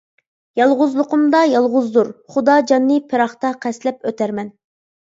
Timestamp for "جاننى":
2.73-2.99